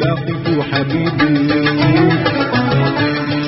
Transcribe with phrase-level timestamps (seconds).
[0.00, 1.34] لقيت حبيبي.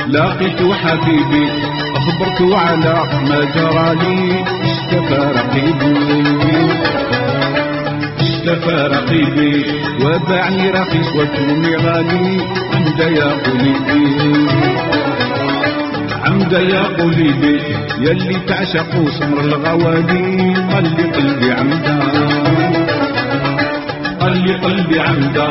[0.09, 1.49] لقيت حبيبي.
[1.97, 2.95] أخبرت على
[3.29, 4.45] ما جرى لي.
[4.71, 5.95] اشتكى رقيبي.
[8.21, 9.65] اشتكى رقيبي.
[10.05, 12.41] وباعني رخيص وكوني غالي.
[12.75, 14.03] عند يا قلبي
[16.27, 17.61] عمد يا قلبي
[18.01, 20.55] يلي تعشقوا سمر الغوالي.
[20.73, 22.32] قال لي قلبي عمدا.
[24.43, 25.49] قال لي قلبي عمدا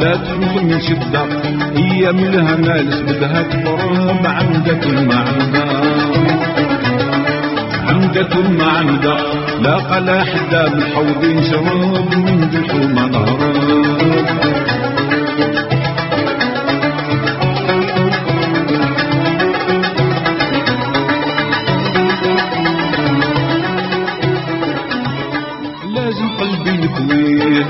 [0.00, 1.24] لا تفوت من شدة.
[1.76, 4.80] هي من الهمالس بدها تقرب عمدة
[5.14, 5.64] عمدا
[7.88, 9.16] عمدة عمدا
[9.60, 14.44] لا قلا حدا من حوض شرب من نهرب
[25.94, 27.66] لازم قلبي نكويه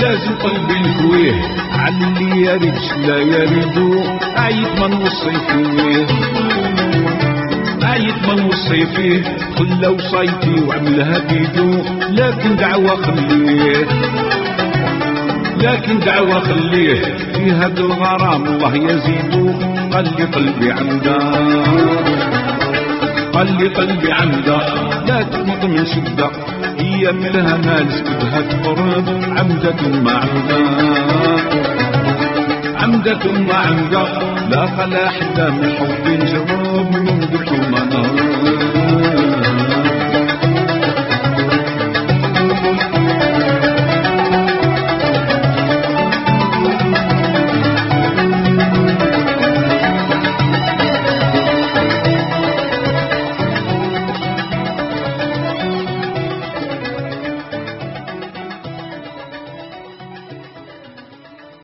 [0.00, 1.34] لازم قلبي نكويه
[1.72, 2.74] على اللي يريد
[3.06, 4.02] لا يريدو
[4.36, 6.06] عيط ما نوصي فيه
[7.82, 9.22] عيط ما نوصي فيه
[9.58, 13.86] خلا وصيتي وعملها بيدو لكن دعوة خليه.
[15.60, 17.02] لكن دعوة خليه.
[17.34, 19.52] في هذا الغرام الله يزيدو
[19.92, 21.18] قال لي قلبي عمدا.
[23.32, 24.58] قال لي قلبي عمدا.
[25.06, 25.86] لا تمط من
[26.80, 30.58] هي من الهمالس بدها تقرب عمدة عمدا
[32.82, 34.04] عمدة عمدا
[34.50, 38.69] لا خلا حدا من حب جرب من دحوم نار